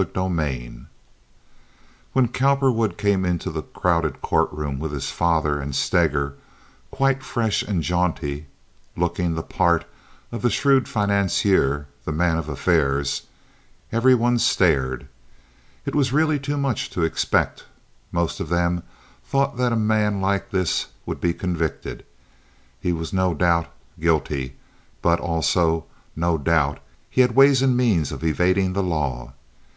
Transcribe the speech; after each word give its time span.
Chapter 0.00 0.22
XL 0.30 0.70
When 2.12 2.28
Cowperwood 2.28 2.96
came 2.96 3.24
into 3.24 3.50
the 3.50 3.62
crowded 3.64 4.22
courtroom 4.22 4.78
with 4.78 4.92
his 4.92 5.10
father 5.10 5.58
and 5.60 5.74
Steger, 5.74 6.34
quite 6.92 7.24
fresh 7.24 7.64
and 7.64 7.82
jaunty 7.82 8.46
(looking 8.96 9.34
the 9.34 9.42
part 9.42 9.86
of 10.30 10.42
the 10.42 10.50
shrewd 10.50 10.86
financier, 10.86 11.88
the 12.04 12.12
man 12.12 12.38
of 12.38 12.48
affairs), 12.48 13.22
every 13.90 14.14
one 14.14 14.38
stared. 14.38 15.08
It 15.84 15.96
was 15.96 16.12
really 16.12 16.38
too 16.38 16.56
much 16.56 16.90
to 16.90 17.02
expect, 17.02 17.64
most 18.12 18.38
of 18.38 18.48
them 18.50 18.84
thought, 19.26 19.56
that 19.56 19.72
a 19.72 19.76
man 19.76 20.20
like 20.20 20.52
this 20.52 20.86
would 21.06 21.20
be 21.20 21.34
convicted. 21.34 22.04
He 22.80 22.92
was, 22.92 23.12
no 23.12 23.34
doubt, 23.34 23.66
guilty; 23.98 24.54
but, 25.02 25.18
also, 25.18 25.86
no 26.14 26.38
doubt, 26.38 26.78
he 27.10 27.20
had 27.22 27.34
ways 27.34 27.62
and 27.62 27.76
means 27.76 28.12
of 28.12 28.22
evading 28.22 28.74
the 28.74 28.84
law. 28.84 29.32